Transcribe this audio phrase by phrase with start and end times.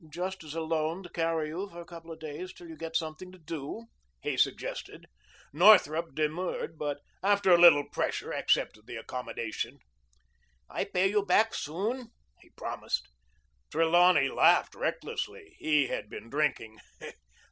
[0.11, 2.95] "Just as a loan to carry you for a couple of days till you get
[2.95, 3.85] something to do,"
[4.23, 5.05] he suggested.
[5.53, 9.77] Northrup demurred, but after a little pressure accepted the accommodation.
[10.67, 12.07] "I pay you soon back,"
[12.41, 13.09] he promised.
[13.69, 15.55] Trelawney laughed recklessly.
[15.59, 16.77] He had been drinking.